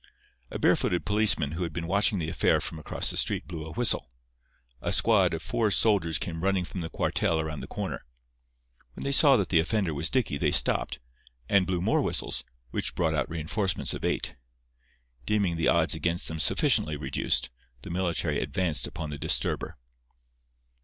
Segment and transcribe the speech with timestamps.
[0.49, 3.71] A barefooted policeman who had been watching the affair from across the street blew a
[3.71, 4.09] whistle.
[4.81, 8.03] A squad of four soldiers came running from the cuartel around the corner.
[8.95, 10.97] When they saw that the offender was Dicky, they stopped,
[11.47, 14.33] and blew more whistles, which brought out reënforcements of eight.
[15.27, 17.51] Deeming the odds against them sufficiently reduced,
[17.83, 19.77] the military advanced upon the disturber.